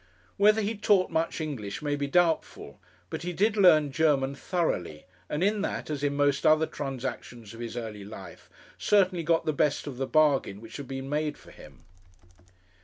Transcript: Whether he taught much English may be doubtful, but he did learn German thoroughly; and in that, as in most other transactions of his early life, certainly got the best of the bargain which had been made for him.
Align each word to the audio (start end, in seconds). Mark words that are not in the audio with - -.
Whether 0.37 0.61
he 0.63 0.75
taught 0.75 1.11
much 1.11 1.39
English 1.39 1.83
may 1.83 1.95
be 1.95 2.07
doubtful, 2.07 2.81
but 3.11 3.21
he 3.21 3.33
did 3.33 3.55
learn 3.55 3.91
German 3.91 4.33
thoroughly; 4.33 5.05
and 5.29 5.43
in 5.43 5.61
that, 5.61 5.91
as 5.91 6.03
in 6.03 6.15
most 6.15 6.43
other 6.43 6.65
transactions 6.65 7.53
of 7.53 7.59
his 7.59 7.77
early 7.77 8.03
life, 8.03 8.49
certainly 8.79 9.21
got 9.21 9.45
the 9.45 9.53
best 9.53 9.85
of 9.85 9.97
the 9.97 10.07
bargain 10.07 10.59
which 10.59 10.77
had 10.77 10.87
been 10.87 11.07
made 11.07 11.37
for 11.37 11.51
him. 11.51 11.85